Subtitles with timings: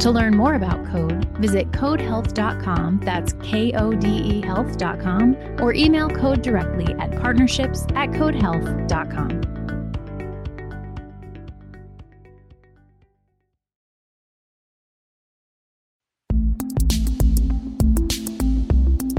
[0.00, 6.08] To learn more about Kode, visit kodehealth.com, that's K O D E health.com, or email
[6.08, 9.42] Kode directly at partnerships at kodehealth.com.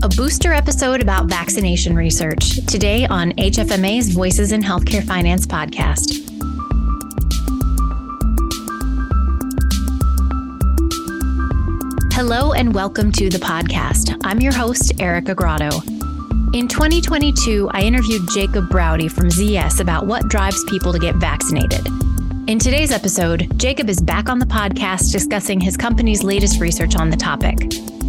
[0.04, 6.37] A booster episode about vaccination research today on HFMA's Voices in Healthcare Finance podcast.
[12.18, 14.20] Hello and welcome to the podcast.
[14.24, 15.70] I'm your host, Erica Grotto.
[16.52, 21.86] In 2022, I interviewed Jacob Braude from ZS about what drives people to get vaccinated.
[22.50, 27.12] In today's episode, Jacob is back on the podcast discussing his company's latest research on
[27.12, 27.56] the topic.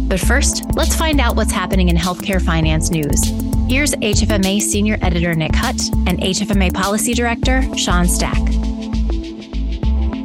[0.09, 3.23] But first, let's find out what's happening in healthcare finance news.
[3.69, 8.39] Here's HFMA Senior Editor Nick Hut and HFMA Policy Director Sean Stack.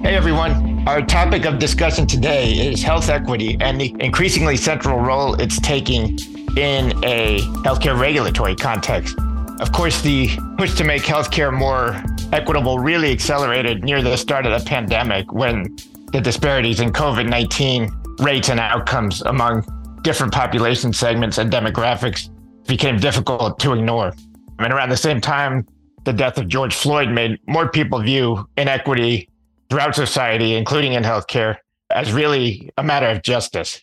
[0.02, 5.34] Hey everyone, our topic of discussion today is health equity and the increasingly central role
[5.34, 6.18] it's taking
[6.58, 9.16] in a healthcare regulatory context.
[9.60, 14.58] Of course, the push to make healthcare more equitable really accelerated near the start of
[14.58, 15.74] the pandemic when
[16.12, 19.64] the disparities in COVID 19 rates and outcomes among
[20.02, 22.28] different population segments and demographics
[22.66, 24.12] became difficult to ignore.
[24.58, 25.66] And around the same time,
[26.04, 29.28] the death of George Floyd made more people view inequity
[29.74, 31.56] throughout society, including in healthcare,
[31.90, 33.80] as really a matter of justice.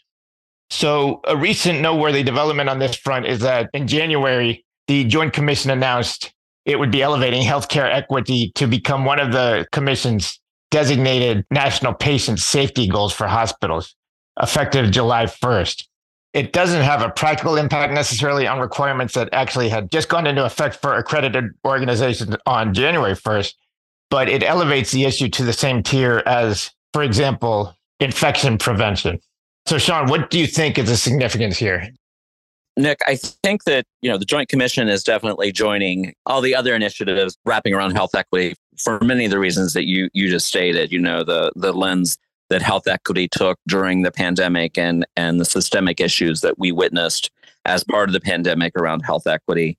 [0.70, 5.70] So, a recent noteworthy development on this front is that in January, the Joint Commission
[5.70, 6.34] announced
[6.66, 12.40] it would be elevating healthcare equity to become one of the Commission's designated national patient
[12.40, 13.94] safety goals for hospitals,
[14.42, 15.84] effective July 1st.
[16.32, 20.46] It doesn't have a practical impact necessarily on requirements that actually had just gone into
[20.46, 23.56] effect for accredited organizations on January 1st,
[24.12, 29.20] but it elevates the issue to the same tier as, for example, infection prevention.
[29.66, 31.90] So, Sean, what do you think is the significance here?
[32.78, 36.76] Nick, I think that you know the Joint Commission is definitely joining all the other
[36.76, 40.92] initiatives wrapping around health equity for many of the reasons that you you just stated.
[40.92, 42.18] You know the the lens
[42.50, 47.30] that health equity took during the pandemic and and the systemic issues that we witnessed
[47.66, 49.78] as part of the pandemic around health equity.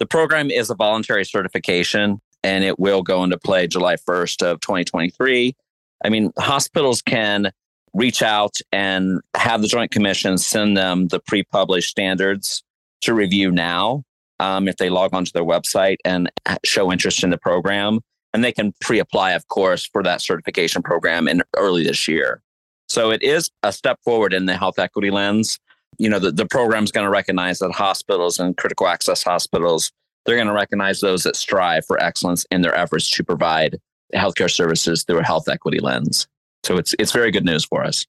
[0.00, 4.60] The program is a voluntary certification and it will go into play July 1st of
[4.60, 5.56] 2023.
[6.04, 7.50] I mean, hospitals can
[7.94, 12.62] reach out and have the Joint Commission send them the pre-published standards
[13.00, 14.04] to review now
[14.40, 16.30] um, if they log onto their website and
[16.64, 18.00] show interest in the program.
[18.34, 22.42] And they can pre-apply, of course, for that certification program in early this year.
[22.88, 25.58] So it is a step forward in the health equity lens.
[25.98, 29.92] You know, the, the program is going to recognize that hospitals and critical access hospitals
[30.24, 33.80] they're going to recognize those that strive for excellence in their efforts to provide
[34.14, 36.26] healthcare services through a health equity lens.
[36.62, 38.06] So it's it's very good news for us.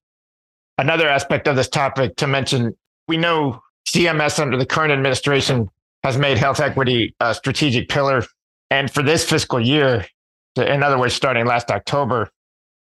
[0.77, 2.75] Another aspect of this topic to mention,
[3.07, 5.69] we know CMS under the current administration
[6.03, 8.23] has made health equity a strategic pillar.
[8.69, 10.05] And for this fiscal year,
[10.57, 12.29] in other words, starting last October,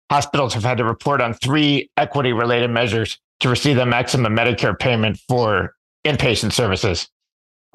[0.09, 4.77] hospitals have had to report on three equity related measures to receive the maximum Medicare
[4.77, 7.07] payment for inpatient services.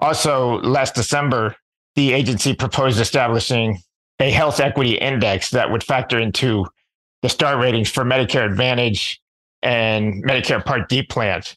[0.02, 1.54] Also, last December,
[1.94, 3.78] the agency proposed establishing
[4.18, 6.66] a health equity index that would factor into
[7.22, 9.20] the star ratings for Medicare Advantage
[9.62, 11.56] and Medicare Part D plans.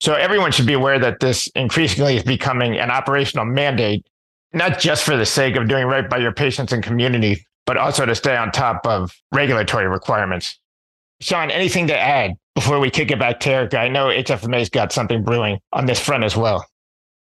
[0.00, 4.06] So everyone should be aware that this increasingly is becoming an operational mandate,
[4.54, 8.06] not just for the sake of doing right by your patients and community, but also
[8.06, 10.58] to stay on top of regulatory requirements.
[11.20, 13.78] Sean, anything to add before we kick it back to Erica?
[13.78, 16.66] I know HFMA's got something brewing on this front as well.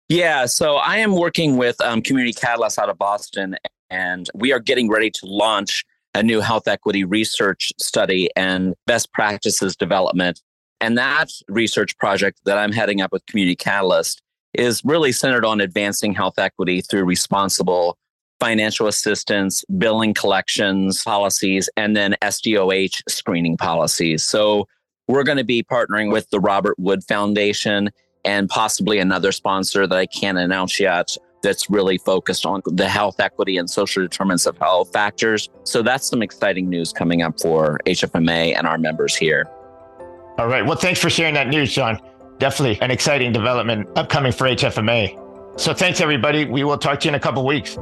[0.08, 3.56] Yeah, so I am working with um, Community Catalyst out of Boston,
[3.90, 9.12] and we are getting ready to launch a new health equity research study and best
[9.12, 10.40] practices development.
[10.80, 14.22] And that research project that I'm heading up with Community Catalyst
[14.54, 17.98] is really centered on advancing health equity through responsible
[18.38, 24.22] financial assistance, billing collections policies, and then SDOH screening policies.
[24.22, 24.68] So
[25.08, 27.90] we're going to be partnering with the Robert Wood Foundation
[28.26, 33.20] and possibly another sponsor that I can't announce yet that's really focused on the health
[33.20, 35.48] equity and social determinants of health factors.
[35.62, 39.46] So that's some exciting news coming up for HFMA and our members here.
[40.38, 40.66] All right.
[40.66, 42.00] Well, thanks for sharing that news, John.
[42.38, 45.22] definitely an exciting development upcoming for HFMA.
[45.58, 46.44] So thanks, everybody.
[46.44, 47.78] We will talk to you in a couple weeks.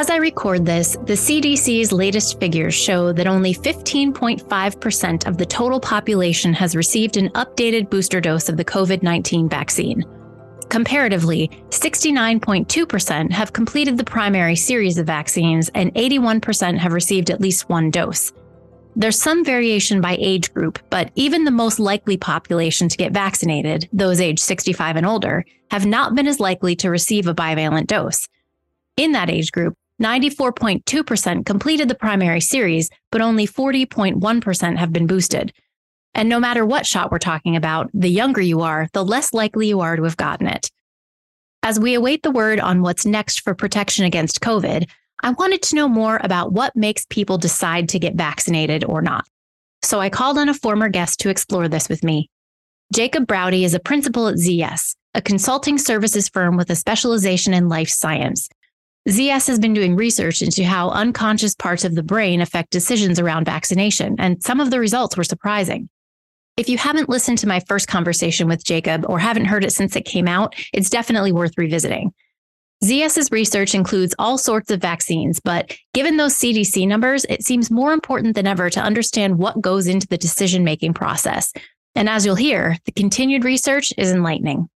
[0.00, 5.80] As I record this, the CDC's latest figures show that only 15.5% of the total
[5.80, 10.04] population has received an updated booster dose of the COVID 19 vaccine.
[10.68, 17.68] Comparatively, 69.2% have completed the primary series of vaccines and 81% have received at least
[17.68, 18.32] one dose.
[18.94, 23.88] There's some variation by age group, but even the most likely population to get vaccinated,
[23.92, 28.28] those aged 65 and older, have not been as likely to receive a bivalent dose.
[28.96, 35.52] In that age group, 94.2% completed the primary series, but only 40.1% have been boosted.
[36.14, 39.68] And no matter what shot we're talking about, the younger you are, the less likely
[39.68, 40.70] you are to have gotten it.
[41.62, 44.88] As we await the word on what's next for protection against COVID,
[45.20, 49.26] I wanted to know more about what makes people decide to get vaccinated or not.
[49.82, 52.30] So I called on a former guest to explore this with me.
[52.94, 57.68] Jacob Braude is a principal at ZS, a consulting services firm with a specialization in
[57.68, 58.48] life science.
[59.08, 63.46] ZS has been doing research into how unconscious parts of the brain affect decisions around
[63.46, 65.88] vaccination, and some of the results were surprising.
[66.58, 69.96] If you haven't listened to my first conversation with Jacob or haven't heard it since
[69.96, 72.12] it came out, it's definitely worth revisiting.
[72.84, 77.94] ZS's research includes all sorts of vaccines, but given those CDC numbers, it seems more
[77.94, 81.50] important than ever to understand what goes into the decision making process.
[81.94, 84.68] And as you'll hear, the continued research is enlightening.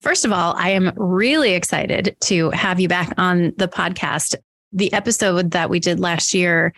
[0.00, 4.34] First of all, I am really excited to have you back on the podcast.
[4.72, 6.72] The episode that we did last year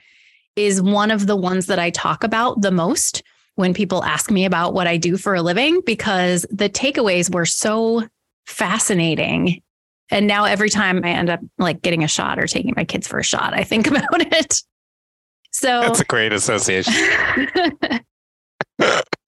[0.57, 3.23] is one of the ones that I talk about the most
[3.55, 7.47] when people ask me about what I do for a living because the takeaways were
[7.47, 8.09] so
[8.47, 9.63] fascinating.
[10.11, 13.07] And now every time I end up like getting a shot or taking my kids
[13.07, 14.63] for a shot, I think about it.
[15.53, 16.93] So that's a great association.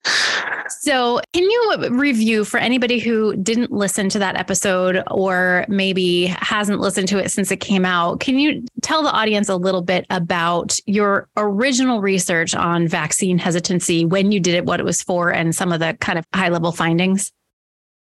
[0.68, 6.80] So, can you review for anybody who didn't listen to that episode or maybe hasn't
[6.80, 8.20] listened to it since it came out?
[8.20, 14.04] Can you tell the audience a little bit about your original research on vaccine hesitancy,
[14.04, 16.48] when you did it, what it was for, and some of the kind of high
[16.48, 17.32] level findings?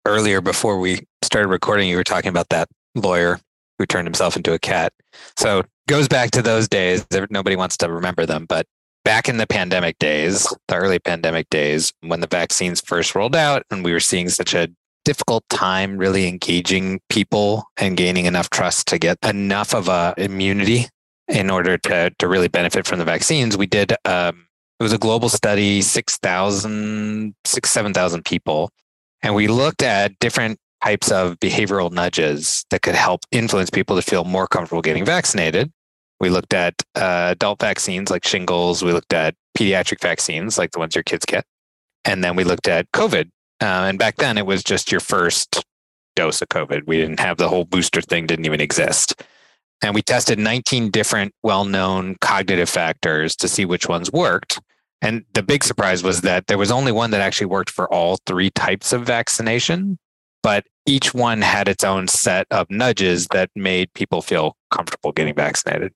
[0.06, 3.41] Earlier, before we started recording, you were talking about that lawyer
[3.79, 4.93] who turned himself into a cat.
[5.37, 7.06] So, goes back to those days.
[7.31, 8.67] Nobody wants to remember them, but
[9.05, 13.62] back in the pandemic days, the early pandemic days, when the vaccines first rolled out
[13.71, 14.69] and we were seeing such a
[15.05, 20.87] difficult time really engaging people and gaining enough trust to get enough of a immunity
[21.29, 24.47] in order to, to really benefit from the vaccines, we did, um,
[24.81, 28.71] it was a global study, 6,000, 6, 7,000 people.
[29.23, 34.03] And we looked at different types of behavioral nudges that could help influence people to
[34.03, 35.73] feel more comfortable getting vaccinated.
[36.21, 38.83] We looked at uh, adult vaccines like shingles.
[38.83, 41.45] We looked at pediatric vaccines like the ones your kids get.
[42.05, 43.31] And then we looked at COVID.
[43.61, 45.65] Uh, and back then it was just your first
[46.17, 46.87] dose of COVID.
[46.87, 49.23] We didn't have the whole booster thing, didn't even exist.
[49.83, 54.61] And we tested 19 different well known cognitive factors to see which ones worked.
[55.03, 58.19] And the big surprise was that there was only one that actually worked for all
[58.27, 59.99] three types of vaccination,
[60.43, 65.35] but each one had its own set of nudges that made people feel comfortable getting
[65.35, 65.93] vaccinated.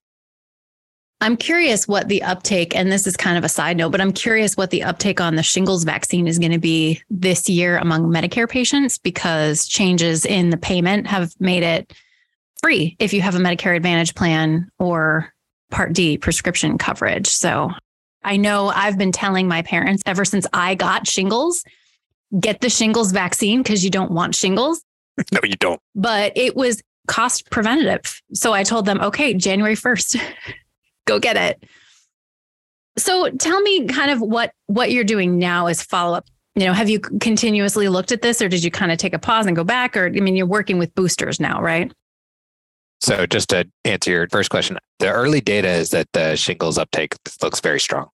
[1.20, 4.12] I'm curious what the uptake, and this is kind of a side note, but I'm
[4.12, 8.04] curious what the uptake on the shingles vaccine is going to be this year among
[8.04, 11.92] Medicare patients because changes in the payment have made it
[12.62, 15.32] free if you have a Medicare Advantage plan or
[15.70, 17.26] Part D prescription coverage.
[17.26, 17.72] So
[18.22, 21.64] I know I've been telling my parents ever since I got shingles
[22.38, 24.82] get the shingles vaccine because you don't want shingles.
[25.32, 25.80] No, you don't.
[25.96, 28.22] But it was cost preventative.
[28.34, 30.20] So I told them, okay, January 1st.
[31.08, 31.64] go get it.
[32.96, 36.26] So tell me kind of what what you're doing now as follow up.
[36.54, 39.18] You know, have you continuously looked at this or did you kind of take a
[39.18, 41.92] pause and go back or I mean you're working with boosters now, right?
[43.00, 47.14] So just to answer your first question, the early data is that the shingles uptake
[47.42, 48.08] looks very strong.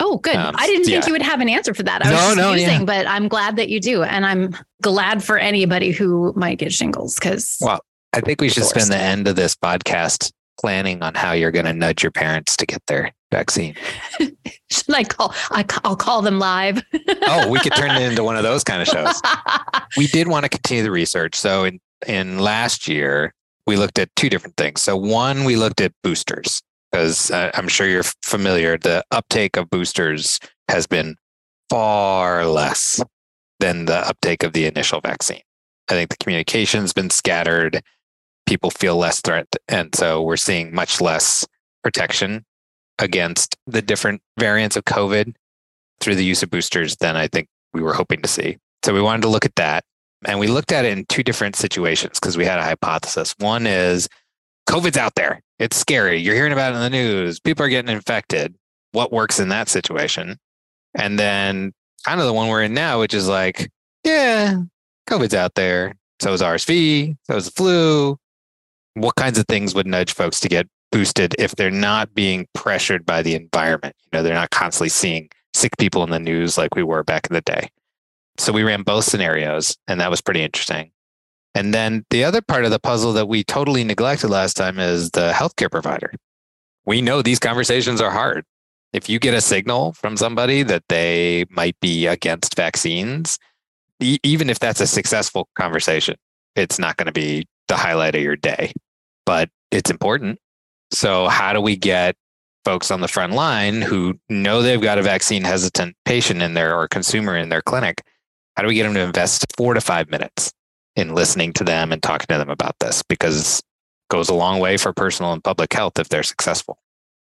[0.00, 0.36] Oh, good.
[0.36, 1.06] Um, I didn't think yeah.
[1.06, 2.04] you would have an answer for that.
[2.04, 2.84] I was no, no, using, yeah.
[2.84, 4.02] but I'm glad that you do.
[4.02, 7.80] And I'm glad for anybody who might get shingles because Well,
[8.14, 11.66] I think we should spend the end of this podcast planning on how you're going
[11.66, 13.74] to nudge your parents to get their vaccine?
[14.70, 15.34] Should I call?
[15.50, 16.82] I, will call them live.
[17.26, 19.20] oh, we could turn it into one of those kind of shows.
[19.96, 21.34] we did want to continue the research.
[21.34, 23.32] So in in last year,
[23.66, 24.82] we looked at two different things.
[24.82, 28.76] So one, we looked at boosters because uh, I'm sure you're familiar.
[28.76, 31.16] The uptake of boosters has been
[31.70, 33.02] far less
[33.60, 35.40] than the uptake of the initial vaccine.
[35.88, 37.82] I think the communication's been scattered
[38.46, 39.46] people feel less threat.
[39.68, 41.46] And so we're seeing much less
[41.82, 42.44] protection
[42.98, 45.34] against the different variants of COVID
[46.00, 48.58] through the use of boosters than I think we were hoping to see.
[48.84, 49.84] So we wanted to look at that.
[50.24, 53.34] And we looked at it in two different situations because we had a hypothesis.
[53.38, 54.08] One is
[54.68, 55.40] COVID's out there.
[55.58, 56.18] It's scary.
[56.18, 57.40] You're hearing about it in the news.
[57.40, 58.54] People are getting infected.
[58.92, 60.38] What works in that situation?
[60.94, 61.72] And then
[62.04, 63.70] kind of the one we're in now, which is like,
[64.04, 64.58] yeah,
[65.08, 65.96] COVID's out there.
[66.20, 67.16] So is RSV.
[67.24, 68.18] So is the flu.
[68.94, 73.06] What kinds of things would nudge folks to get boosted if they're not being pressured
[73.06, 73.96] by the environment?
[74.04, 77.26] You know, they're not constantly seeing sick people in the news like we were back
[77.28, 77.68] in the day.
[78.38, 80.90] So we ran both scenarios, and that was pretty interesting.
[81.54, 85.10] And then the other part of the puzzle that we totally neglected last time is
[85.10, 86.14] the healthcare provider.
[86.86, 88.44] We know these conversations are hard.
[88.92, 93.38] If you get a signal from somebody that they might be against vaccines,
[94.00, 96.16] e- even if that's a successful conversation,
[96.56, 98.72] it's not going to be the highlight of your day,
[99.26, 100.38] but it's important.
[100.92, 102.16] So, how do we get
[102.64, 106.76] folks on the front line who know they've got a vaccine hesitant patient in there
[106.78, 108.02] or consumer in their clinic?
[108.56, 110.52] How do we get them to invest four to five minutes
[110.96, 113.02] in listening to them and talking to them about this?
[113.08, 113.64] Because it
[114.10, 116.78] goes a long way for personal and public health if they're successful.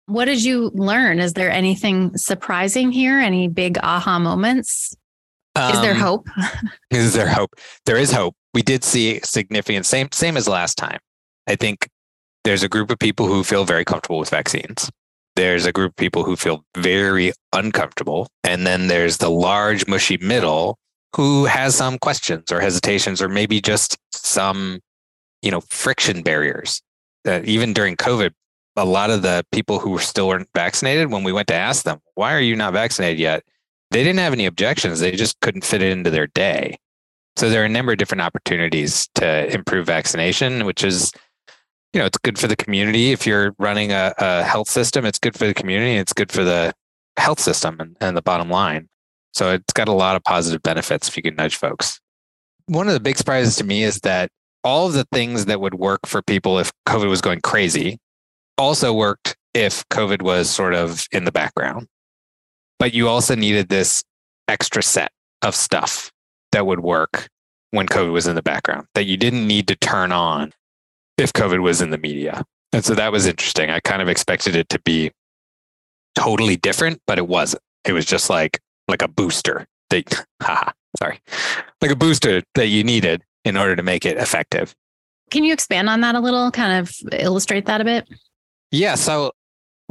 [0.08, 1.20] What did you learn?
[1.20, 3.20] Is there anything surprising here?
[3.20, 4.96] Any big aha moments?
[5.56, 6.27] Is there Um, hope?
[6.89, 7.56] Is there hope?
[7.86, 8.36] There is hope.
[8.53, 11.00] We did see significant same same as last time.
[11.48, 11.88] I think
[12.43, 14.89] there's a group of people who feel very comfortable with vaccines.
[15.36, 20.17] There's a group of people who feel very uncomfortable, and then there's the large mushy
[20.17, 20.77] middle
[21.15, 24.79] who has some questions or hesitations or maybe just some
[25.41, 26.81] you know friction barriers.
[27.24, 28.31] That even during COVID,
[28.75, 31.83] a lot of the people who were still weren't vaccinated, when we went to ask
[31.83, 33.43] them, "Why are you not vaccinated yet?"
[33.91, 35.00] they didn't have any objections.
[35.00, 36.77] They just couldn't fit it into their day.
[37.35, 41.11] So there are a number of different opportunities to improve vaccination, which is,
[41.93, 43.11] you know, it's good for the community.
[43.11, 45.95] If you're running a, a health system, it's good for the community.
[45.95, 46.73] It's good for the
[47.17, 48.87] health system and, and the bottom line.
[49.33, 51.99] So it's got a lot of positive benefits if you can nudge folks.
[52.67, 54.29] One of the big surprises to me is that
[54.63, 57.97] all of the things that would work for people if COVID was going crazy
[58.57, 61.87] also worked if COVID was sort of in the background
[62.83, 64.03] but you also needed this
[64.49, 65.09] extra set
[65.41, 66.11] of stuff
[66.53, 67.27] that would work
[67.72, 70.53] when COVID was in the background that you didn't need to turn on
[71.17, 72.43] if COVID was in the media.
[72.72, 73.69] And so that was interesting.
[73.69, 75.12] I kind of expected it to be
[76.15, 77.62] totally different, but it wasn't.
[77.86, 81.19] It was just like like a booster that haha, sorry.
[81.81, 84.74] Like a booster that you needed in order to make it effective.
[85.31, 86.51] Can you expand on that a little?
[86.51, 88.07] Kind of illustrate that a bit?
[88.72, 88.95] Yeah.
[88.95, 89.31] So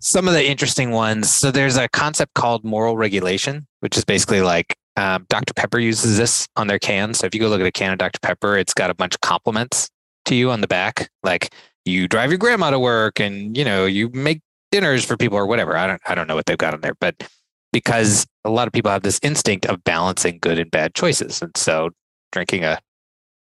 [0.01, 1.31] some of the interesting ones.
[1.31, 5.55] So there's a concept called moral regulation, which is basically like um, Dr.
[5.55, 7.15] Pepper uses this on their can.
[7.15, 8.19] So if you go look at a can of Dr.
[8.21, 9.89] Pepper, it's got a bunch of compliments
[10.27, 11.53] to you on the back, like
[11.85, 15.47] you drive your grandma to work and you know you make dinners for people or
[15.47, 15.77] whatever.
[15.77, 17.29] I don't I don't know what they've got on there, but
[17.73, 21.57] because a lot of people have this instinct of balancing good and bad choices, and
[21.57, 21.91] so
[22.31, 22.79] drinking a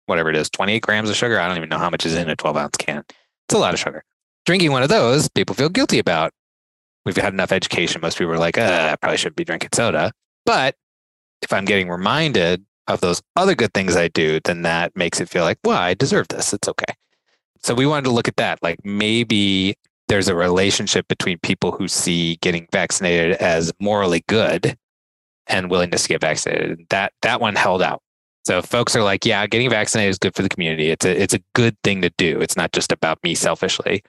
[0.05, 1.39] whatever it is, 28 grams of sugar.
[1.39, 3.03] I don't even know how much is in a 12 ounce can.
[3.09, 4.03] It's a lot of sugar.
[4.45, 6.31] Drinking one of those, people feel guilty about.
[7.05, 8.01] We've had enough education.
[8.01, 10.11] Most people are like, uh, I probably shouldn't be drinking soda.
[10.45, 10.75] But
[11.41, 15.29] if I'm getting reminded of those other good things I do, then that makes it
[15.29, 16.53] feel like, well, I deserve this.
[16.53, 16.93] It's okay.
[17.63, 18.61] So we wanted to look at that.
[18.61, 19.75] Like maybe
[20.07, 24.77] there's a relationship between people who see getting vaccinated as morally good
[25.47, 26.85] and willingness to get vaccinated.
[26.89, 28.01] That that one held out.
[28.45, 30.89] So folks are like, yeah, getting vaccinated is good for the community.
[30.89, 32.39] It's a it's a good thing to do.
[32.39, 34.03] It's not just about me selfishly.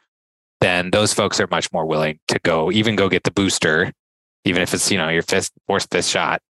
[0.60, 3.92] Then those folks are much more willing to go, even go get the booster,
[4.44, 6.42] even if it's you know your fifth, fourth, fifth shot.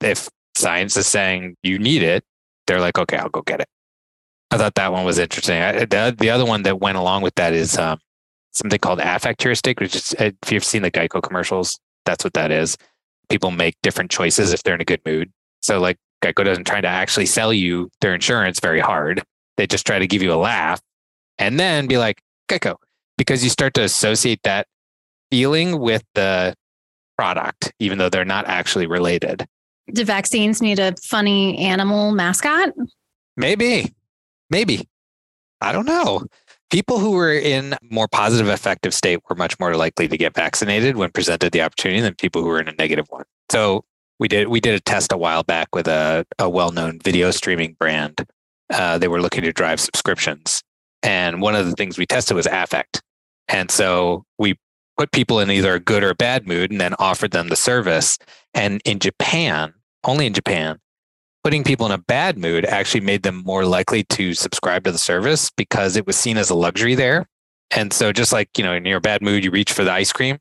[0.00, 2.24] If science is saying you need it,
[2.66, 3.68] they're like, okay, I'll go get it.
[4.50, 5.60] I thought that one was interesting.
[5.60, 7.98] I, the, the other one that went along with that is um,
[8.52, 12.50] something called affect heuristic, which is if you've seen the Geico commercials, that's what that
[12.50, 12.76] is.
[13.28, 15.32] People make different choices if they're in a good mood.
[15.62, 19.22] So like Geico doesn't try to actually sell you their insurance very hard.
[19.56, 20.80] They just try to give you a laugh
[21.38, 22.76] and then be like, Geico,
[23.18, 24.66] because you start to associate that
[25.30, 26.54] feeling with the
[27.18, 29.46] product, even though they're not actually related.
[29.92, 32.70] Do vaccines need a funny animal mascot?
[33.36, 33.94] Maybe,
[34.50, 34.88] maybe.
[35.60, 36.26] I don't know.
[36.70, 40.96] People who were in more positive affective state were much more likely to get vaccinated
[40.96, 43.24] when presented the opportunity than people who were in a negative one.
[43.50, 43.84] So
[44.18, 47.76] we did we did a test a while back with a, a well-known video streaming
[47.78, 48.26] brand.
[48.72, 50.62] Uh, they were looking to drive subscriptions.
[51.02, 53.02] And one of the things we tested was affect.
[53.48, 54.58] And so we
[54.96, 57.56] put people in either a good or a bad mood and then offered them the
[57.56, 58.18] service.
[58.54, 59.74] And in Japan,
[60.04, 60.78] only in Japan,
[61.44, 64.98] putting people in a bad mood actually made them more likely to subscribe to the
[64.98, 67.26] service because it was seen as a luxury there.
[67.70, 70.12] And so just like, you know, in your bad mood, you reach for the ice
[70.12, 70.38] cream,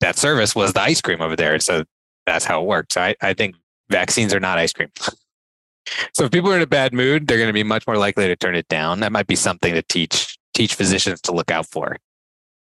[0.00, 1.58] that service was the ice cream over there.
[1.60, 1.84] So
[2.26, 2.96] that's how it works.
[2.96, 3.54] I, I think
[3.88, 4.90] vaccines are not ice cream.
[6.12, 8.26] so if people are in a bad mood, they're going to be much more likely
[8.26, 9.00] to turn it down.
[9.00, 11.98] That might be something to teach teach physicians to look out for.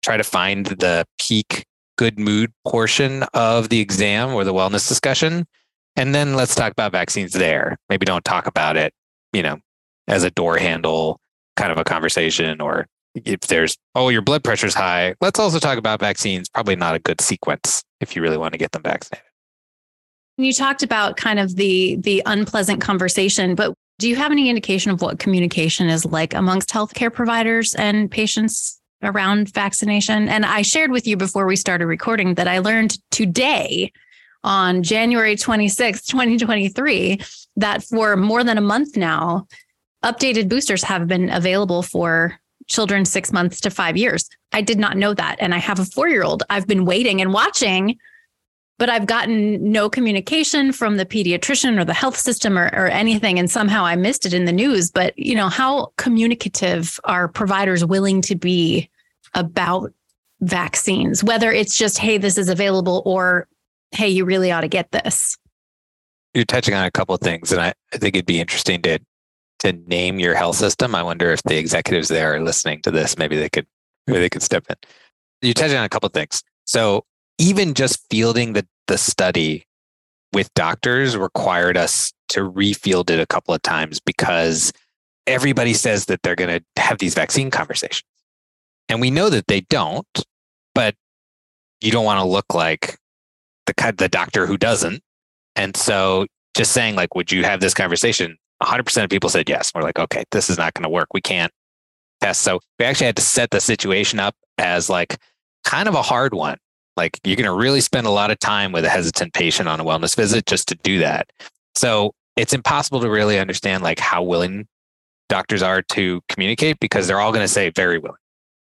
[0.03, 1.65] Try to find the peak
[1.97, 5.47] good mood portion of the exam or the wellness discussion.
[5.97, 7.77] And then let's talk about vaccines there.
[7.89, 8.93] Maybe don't talk about it,
[9.33, 9.59] you know,
[10.09, 11.21] as a door handle
[11.57, 15.79] kind of a conversation or if there's oh your blood pressure's high let's also talk
[15.79, 19.27] about vaccines probably not a good sequence if you really want to get them vaccinated
[20.39, 24.91] you talked about kind of the the unpleasant conversation but do you have any indication
[24.91, 30.91] of what communication is like amongst healthcare providers and patients around vaccination and i shared
[30.91, 33.93] with you before we started recording that i learned today
[34.45, 37.21] on January 26, 2023,
[37.57, 39.47] that for more than a month now,
[40.05, 44.29] updated boosters have been available for children six months to five years.
[44.53, 45.37] I did not know that.
[45.41, 46.43] And I have a four year old.
[46.51, 47.99] I've been waiting and watching,
[48.79, 53.39] but I've gotten no communication from the pediatrician or the health system or, or anything.
[53.39, 54.91] And somehow I missed it in the news.
[54.91, 58.89] But, you know, how communicative are providers willing to be
[59.35, 59.93] about
[60.41, 63.49] vaccines, whether it's just, hey, this is available or,
[63.93, 65.37] hey, you really ought to get this?
[66.35, 68.99] You're touching on a couple of things, and I, I think it'd be interesting to
[69.59, 70.95] to name your health system.
[70.95, 73.17] I wonder if the executives there are listening to this.
[73.17, 73.67] Maybe they could
[74.07, 74.77] maybe they could step in.
[75.41, 76.43] You touched on a couple of things.
[76.65, 77.05] So
[77.39, 79.65] even just fielding the the study
[80.33, 84.73] with doctors required us to refield it a couple of times because
[85.27, 88.03] everybody says that they're going to have these vaccine conversations.
[88.93, 90.07] And we know that they don't,
[90.75, 90.95] but
[91.81, 92.99] you don't want to look like
[93.65, 95.01] the the doctor who doesn't.
[95.57, 99.73] And so just saying like would you have this conversation 100% of people said yes.
[99.75, 101.09] We're like, okay, this is not going to work.
[101.15, 101.51] We can't
[102.21, 102.43] test.
[102.43, 105.17] So we actually had to set the situation up as like
[105.65, 106.59] kind of a hard one.
[106.95, 109.81] Like you're going to really spend a lot of time with a hesitant patient on
[109.81, 111.31] a wellness visit just to do that.
[111.77, 114.67] So it's impossible to really understand like how willing
[115.31, 118.19] doctors are to communicate because they're all going to say very willing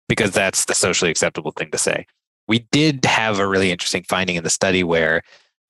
[0.10, 2.06] because that's the socially acceptable thing to say.
[2.48, 5.22] We did have a really interesting finding in the study where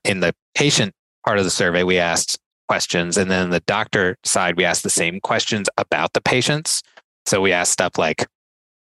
[0.04, 0.93] in the patient
[1.26, 3.17] part of the survey, we asked questions.
[3.17, 6.82] And then the doctor side, we asked the same questions about the patients.
[7.26, 8.28] So we asked stuff like,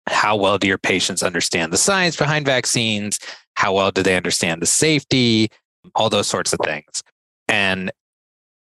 [0.07, 3.19] how well do your patients understand the science behind vaccines?
[3.55, 5.49] How well do they understand the safety?
[5.95, 7.03] All those sorts of things.
[7.47, 7.91] And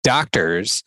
[0.04, 0.84] doctors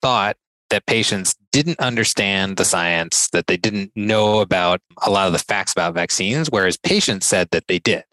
[0.00, 0.36] thought
[0.70, 5.38] that patients didn't understand the science, that they didn't know about a lot of the
[5.38, 8.04] facts about vaccines, whereas patients said that they did.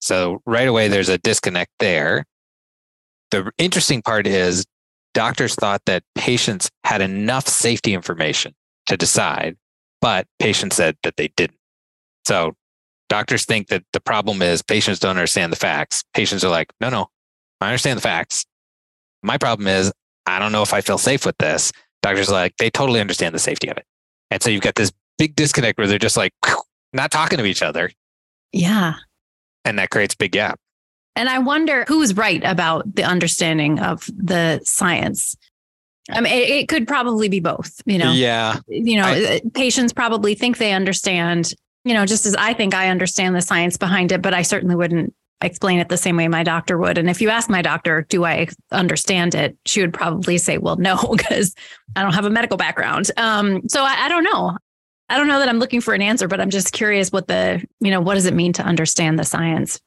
[0.00, 2.26] So right away, there's a disconnect there.
[3.30, 4.66] The interesting part is
[5.14, 8.54] doctors thought that patients had enough safety information
[8.86, 9.56] to decide,
[10.00, 11.58] but patients said that they didn't.
[12.26, 12.54] So
[13.08, 16.04] doctors think that the problem is patients don't understand the facts.
[16.14, 17.08] Patients are like, no, no,
[17.60, 18.44] I understand the facts.
[19.22, 19.92] My problem is
[20.26, 21.72] I don't know if I feel safe with this.
[22.02, 23.86] Doctors are like, they totally understand the safety of it.
[24.30, 26.32] And so you've got this big disconnect where they're just like
[26.92, 27.90] not talking to each other.
[28.52, 28.94] Yeah.
[29.64, 30.58] And that creates a big gap.
[31.14, 35.36] And I wonder who's right about the understanding of the science.
[36.10, 38.12] I mean, it, it could probably be both, you know.
[38.12, 38.58] Yeah.
[38.66, 41.52] You know, I, uh, patients probably think they understand,
[41.84, 44.74] you know, just as I think I understand the science behind it, but I certainly
[44.74, 45.14] wouldn't
[45.46, 46.98] explain it the same way my doctor would.
[46.98, 49.56] And if you ask my doctor, do I understand it?
[49.66, 51.54] She would probably say, well, no, because
[51.96, 53.10] I don't have a medical background.
[53.16, 54.56] Um, so I, I don't know.
[55.08, 57.62] I don't know that I'm looking for an answer, but I'm just curious what the,
[57.80, 59.78] you know, what does it mean to understand the science?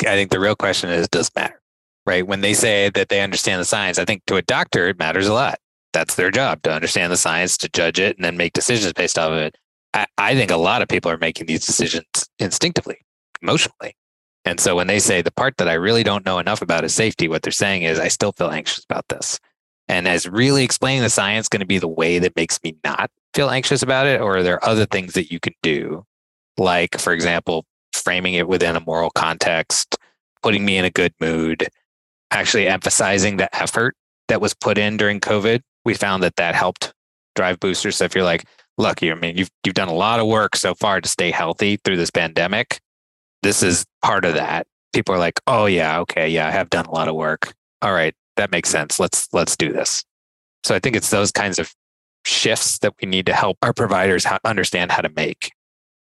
[0.00, 1.60] I think the real question is does it matter,
[2.06, 2.26] right?
[2.26, 5.26] When they say that they understand the science, I think to a doctor, it matters
[5.26, 5.58] a lot.
[5.92, 9.18] That's their job to understand the science, to judge it, and then make decisions based
[9.18, 9.56] off of it.
[9.92, 12.06] I, I think a lot of people are making these decisions
[12.38, 12.98] instinctively,
[13.42, 13.94] emotionally.
[14.44, 16.94] And so when they say the part that I really don't know enough about is
[16.94, 19.38] safety, what they're saying is I still feel anxious about this.
[19.88, 23.10] And is really explaining the science going to be the way that makes me not
[23.34, 24.20] feel anxious about it?
[24.20, 26.04] Or are there other things that you can do?
[26.56, 29.96] Like, for example, framing it within a moral context,
[30.42, 31.68] putting me in a good mood,
[32.30, 33.96] actually emphasizing the effort
[34.28, 35.62] that was put in during COVID.
[35.84, 36.92] We found that that helped
[37.34, 37.96] drive boosters.
[37.96, 38.44] So if you're like,
[38.78, 41.30] look, you I mean, you've you've done a lot of work so far to stay
[41.30, 42.80] healthy through this pandemic.
[43.42, 44.66] This is part of that.
[44.92, 47.54] People are like, oh yeah, okay, yeah, I have done a lot of work.
[47.82, 48.98] All right, that makes sense.
[48.98, 50.04] Let's let's do this.
[50.64, 51.72] So I think it's those kinds of
[52.24, 55.52] shifts that we need to help our providers understand how to make.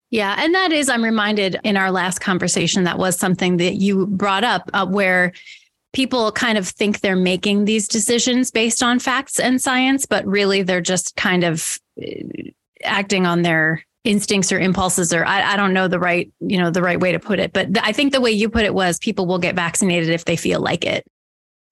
[0.09, 0.35] Yeah.
[0.37, 4.43] And that is, I'm reminded in our last conversation, that was something that you brought
[4.43, 5.31] up uh, where
[5.93, 10.63] people kind of think they're making these decisions based on facts and science, but really
[10.63, 12.49] they're just kind of uh,
[12.83, 16.71] acting on their instincts or impulses or I, I don't know the right you know
[16.71, 18.73] the right way to put it but th- i think the way you put it
[18.73, 21.05] was people will get vaccinated if they feel like it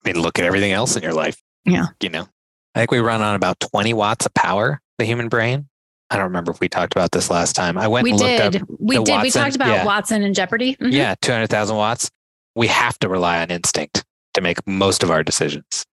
[0.04, 1.36] I mean, look at everything else in your life.
[1.66, 1.88] Yeah.
[2.02, 2.26] You know,
[2.74, 5.68] I think we run on about 20 watts of power, the human brain.
[6.08, 7.76] I don't remember if we talked about this last time.
[7.76, 8.68] I went we and looked did up.
[8.78, 9.84] we did we talked about yeah.
[9.84, 10.92] watson and jeopardy Mhm.
[10.92, 12.10] Yeah, 200,000 watts.
[12.56, 15.84] We have to rely on instinct to make most of our decisions.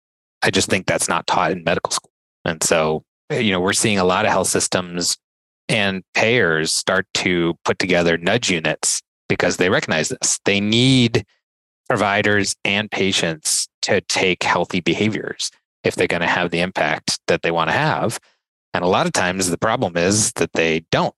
[0.42, 2.12] I just think that's not taught in medical school.
[2.46, 5.18] And so, you know, we're seeing a lot of health systems
[5.70, 10.40] and payers start to put together nudge units because they recognize this.
[10.46, 11.26] They need
[11.88, 15.52] providers and patients to take healthy behaviors
[15.84, 18.20] if they're going to have the impact that they want to have.
[18.74, 21.16] And a lot of times the problem is that they don't.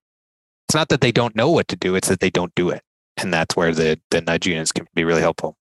[0.68, 2.82] It's not that they don't know what to do, it's that they don't do it.
[3.18, 5.58] And that's where the, the nudge units can be really helpful.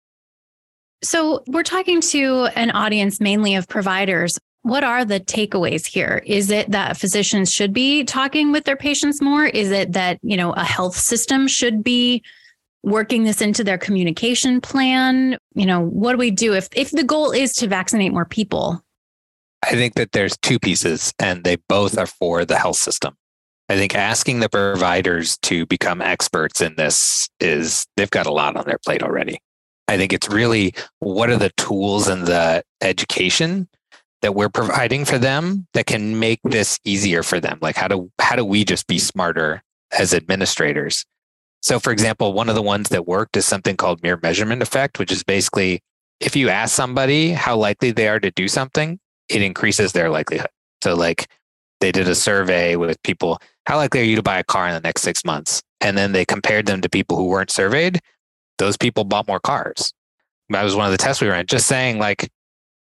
[1.02, 4.38] So, we're talking to an audience mainly of providers.
[4.62, 6.22] What are the takeaways here?
[6.24, 9.44] Is it that physicians should be talking with their patients more?
[9.44, 12.22] Is it that, you know, a health system should be
[12.84, 15.36] working this into their communication plan?
[15.54, 18.84] You know, what do we do if if the goal is to vaccinate more people?
[19.64, 23.16] I think that there's two pieces, and they both are for the health system.
[23.68, 28.56] I think asking the providers to become experts in this is they've got a lot
[28.56, 29.38] on their plate already.
[29.88, 33.68] I think it's really what are the tools and the education
[34.22, 37.58] that we're providing for them that can make this easier for them?
[37.60, 39.62] Like how do how do we just be smarter
[39.96, 41.04] as administrators?
[41.60, 44.98] So for example, one of the ones that worked is something called mere measurement effect,
[44.98, 45.82] which is basically
[46.20, 50.50] if you ask somebody how likely they are to do something, it increases their likelihood.
[50.82, 51.28] So like
[51.80, 54.74] they did a survey with people, how likely are you to buy a car in
[54.74, 55.62] the next six months?
[55.80, 58.00] And then they compared them to people who weren't surveyed.
[58.58, 59.92] Those people bought more cars.
[60.48, 61.46] That was one of the tests we ran.
[61.46, 62.30] Just saying like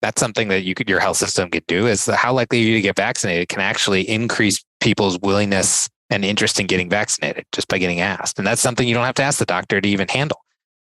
[0.02, 2.76] that's something that you could your health system could do is how likely are you
[2.76, 7.78] to get vaccinated can actually increase people's willingness and interest in getting vaccinated just by
[7.78, 8.38] getting asked.
[8.38, 10.42] And that's something you don't have to ask the doctor to even handle.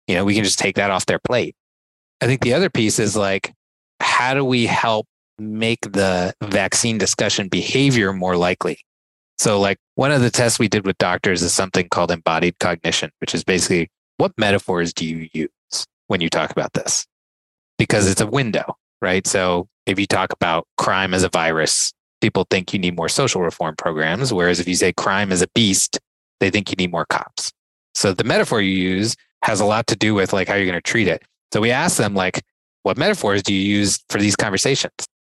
[0.08, 1.56] You know, we can just take that off their plate.
[2.22, 3.54] I think the other piece is like,
[4.00, 5.08] how do we help
[5.40, 8.80] make the vaccine discussion behavior more likely?
[9.38, 13.12] So, like, one of the tests we did with doctors is something called embodied cognition,
[13.20, 17.06] which is basically what metaphors do you use when you talk about this?
[17.78, 19.26] Because it's a window, right?
[19.28, 23.42] So, if you talk about crime as a virus, people think you need more social
[23.42, 24.34] reform programs.
[24.34, 26.00] Whereas if you say crime is a beast,
[26.40, 27.52] they think you need more cops.
[27.94, 30.76] So, the metaphor you use has a lot to do with like how you're going
[30.76, 31.24] to treat it.
[31.54, 32.42] So, we asked them, like,
[32.84, 34.94] what metaphors do you use for these conversations?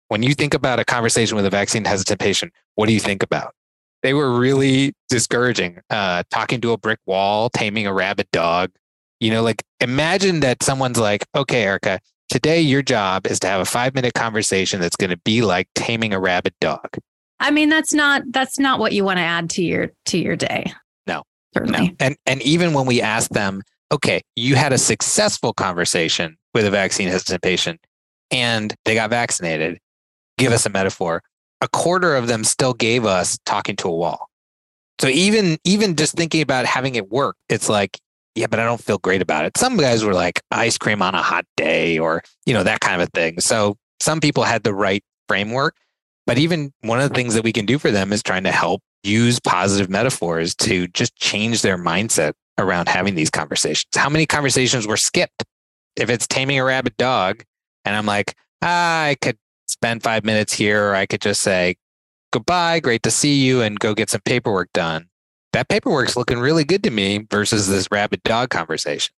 [0.09, 3.23] When you think about a conversation with a vaccine hesitant patient, what do you think
[3.23, 3.53] about?
[4.01, 5.79] They were really discouraging.
[5.89, 8.71] Uh, talking to a brick wall, taming a rabid dog.
[9.19, 13.61] You know, like imagine that someone's like, okay, Erica, today your job is to have
[13.61, 16.97] a five minute conversation that's going to be like taming a rabid dog.
[17.39, 20.35] I mean, that's not that's not what you want to add to your to your
[20.35, 20.71] day.
[21.07, 21.23] No.
[21.53, 21.95] certainly.
[21.99, 23.61] And and even when we ask them,
[23.91, 27.79] okay, you had a successful conversation with a vaccine hesitant patient
[28.31, 29.79] and they got vaccinated,
[30.37, 31.21] give us a metaphor.
[31.61, 34.27] A quarter of them still gave us talking to a wall.
[34.99, 37.97] So even even just thinking about having it work, it's like,
[38.39, 39.57] yeah, but I don't feel great about it.
[39.57, 43.01] Some guys were like ice cream on a hot day or, you know, that kind
[43.01, 43.41] of thing.
[43.41, 45.75] So some people had the right framework,
[46.25, 48.51] but even one of the things that we can do for them is trying to
[48.51, 53.89] help use positive metaphors to just change their mindset around having these conversations.
[53.93, 55.43] How many conversations were skipped?
[55.97, 57.43] If it's taming a rabid dog,
[57.83, 61.75] and I'm like, ah, I could spend five minutes here, or I could just say,
[62.31, 65.08] goodbye, great to see you, and go get some paperwork done.
[65.53, 69.13] That paperwork's looking really good to me versus this rabid dog conversation.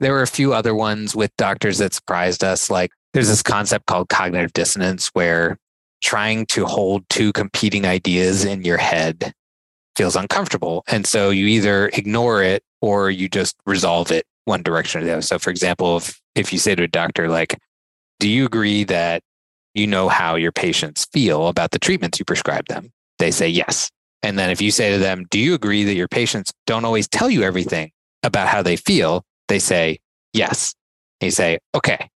[0.00, 2.70] There were a few other ones with doctors that surprised us.
[2.70, 5.58] Like there's this concept called cognitive dissonance where
[6.02, 9.32] trying to hold two competing ideas in your head
[9.96, 10.82] feels uncomfortable.
[10.88, 15.12] And so you either ignore it or you just resolve it one direction or the
[15.12, 15.22] other.
[15.22, 17.58] So for example, if, if you say to a doctor, like,
[18.18, 19.22] do you agree that
[19.74, 22.90] you know how your patients feel about the treatments you prescribe them?
[23.18, 23.90] They say yes.
[24.22, 27.08] And then if you say to them, do you agree that your patients don't always
[27.08, 27.90] tell you everything
[28.22, 29.24] about how they feel?
[29.48, 29.98] They say
[30.32, 30.74] yes.
[31.20, 32.10] And you say, okay,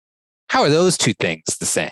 [0.48, 1.90] how are those two things the same?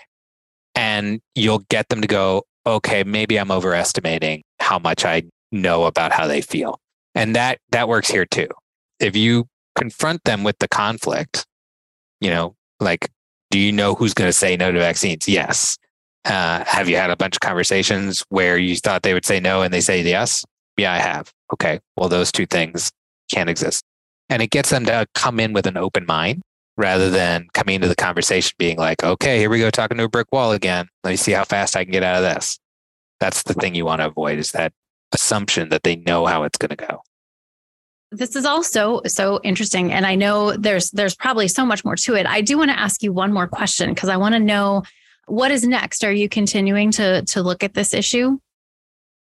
[0.75, 6.11] And you'll get them to go, okay, maybe I'm overestimating how much I know about
[6.11, 6.79] how they feel.
[7.15, 8.47] And that that works here too.
[8.99, 11.45] If you confront them with the conflict,
[12.21, 13.09] you know, like,
[13.51, 15.27] do you know who's going to say no to vaccines?
[15.27, 15.77] Yes.
[16.25, 19.61] Uh, have you had a bunch of conversations where you thought they would say no
[19.61, 20.45] and they say yes?
[20.77, 21.31] Yeah, I have.
[21.53, 21.79] Okay.
[21.97, 22.91] Well, those two things
[23.31, 23.83] can't exist.
[24.29, 26.41] And it gets them to come in with an open mind
[26.77, 30.09] rather than coming into the conversation being like, okay, here we go talking to a
[30.09, 30.87] brick wall again.
[31.03, 32.57] Let me see how fast I can get out of this.
[33.19, 34.73] That's the thing you want to avoid is that
[35.11, 37.03] assumption that they know how it's going to go.
[38.11, 42.15] This is also so interesting and I know there's there's probably so much more to
[42.15, 42.27] it.
[42.27, 44.83] I do want to ask you one more question because I want to know
[45.27, 46.03] what is next?
[46.03, 48.37] Are you continuing to to look at this issue?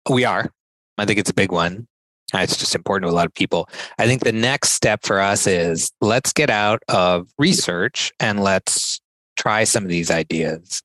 [0.10, 0.50] We are.
[0.98, 1.88] I think it's a big one.
[2.34, 3.70] It's just important to a lot of people.
[4.00, 9.00] I think the next step for us is let's get out of research and let's
[9.38, 10.82] try some of these ideas.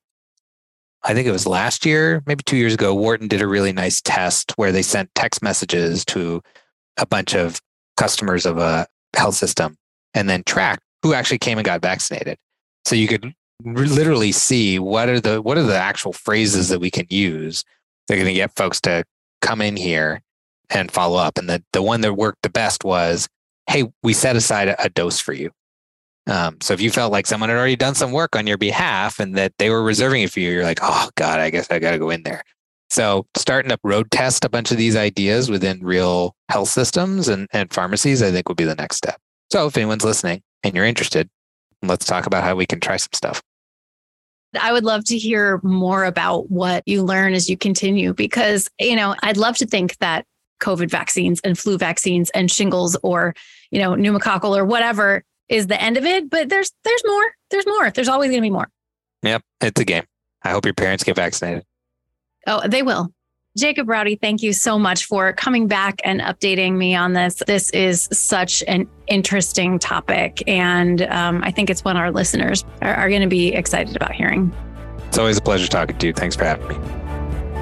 [1.03, 4.01] I think it was last year, maybe two years ago, Wharton did a really nice
[4.01, 6.41] test where they sent text messages to
[6.97, 7.61] a bunch of
[7.97, 9.75] customers of a health system
[10.13, 12.37] and then tracked who actually came and got vaccinated.
[12.85, 16.91] So you could literally see what are the what are the actual phrases that we
[16.91, 17.63] can use.
[18.07, 19.03] They're going to get folks to
[19.41, 20.21] come in here
[20.69, 21.37] and follow up.
[21.37, 23.27] And the, the one that worked the best was,
[23.67, 25.51] hey, we set aside a, a dose for you.
[26.27, 29.19] Um, so if you felt like someone had already done some work on your behalf
[29.19, 31.79] and that they were reserving it for you, you're like, oh God, I guess I
[31.79, 32.43] got to go in there.
[32.91, 37.47] So starting to road test a bunch of these ideas within real health systems and,
[37.51, 39.19] and pharmacies, I think would be the next step.
[39.51, 41.29] So if anyone's listening and you're interested,
[41.81, 43.41] let's talk about how we can try some stuff.
[44.59, 48.95] I would love to hear more about what you learn as you continue because, you
[48.95, 50.25] know, I'd love to think that
[50.61, 53.35] COVID vaccines and flu vaccines and shingles or,
[53.71, 56.29] you know, pneumococcal or whatever is the end of it.
[56.29, 57.23] But there's there's more.
[57.51, 57.91] There's more.
[57.91, 58.69] There's always going to be more.
[59.23, 60.05] Yep, it's a game.
[60.43, 61.65] I hope your parents get vaccinated.
[62.47, 63.13] Oh, they will.
[63.57, 67.41] Jacob Braude, thank you so much for coming back and updating me on this.
[67.47, 72.93] This is such an interesting topic, and um, I think it's one our listeners are,
[72.93, 74.53] are going to be excited about hearing.
[75.07, 76.13] It's always a pleasure talking to you.
[76.13, 76.75] Thanks for having me.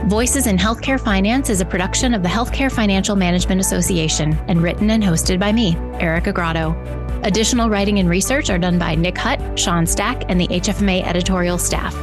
[0.07, 4.91] Voices in Healthcare Finance is a production of the Healthcare Financial Management Association and written
[4.91, 6.75] and hosted by me, Erica Grotto.
[7.23, 11.57] Additional writing and research are done by Nick Hut, Sean Stack, and the HFMA editorial
[11.57, 11.93] staff.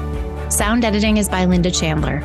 [0.50, 2.20] Sound editing is by Linda Chandler.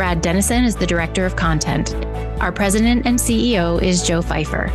[0.00, 1.94] Brad Dennison is the Director of Content.
[2.40, 4.72] Our President and CEO is Joe Fifer.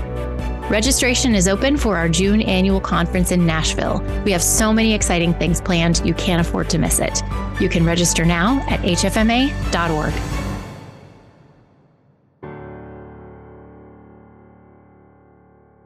[0.70, 4.04] Registration is open for our June annual conference in Nashville.
[4.24, 7.24] We have so many exciting things planned, you can't afford to miss it.
[7.60, 10.14] You can register now at hfma.org.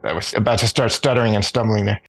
[0.04, 2.02] I was about to start stuttering and stumbling there.